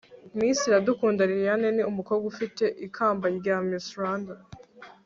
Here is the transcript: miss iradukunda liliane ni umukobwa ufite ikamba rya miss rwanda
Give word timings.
miss 0.37 0.59
iradukunda 0.69 1.21
liliane 1.29 1.67
ni 1.75 1.83
umukobwa 1.91 2.25
ufite 2.33 2.63
ikamba 2.87 3.25
rya 3.37 3.55
miss 3.67 3.85
rwanda 3.97 4.33